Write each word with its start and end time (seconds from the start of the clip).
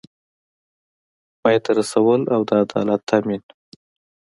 پای 1.41 1.57
ته 1.63 1.71
رسول 1.79 2.21
او 2.33 2.41
د 2.47 2.51
عدالت 2.63 3.01
تامین 3.09 3.43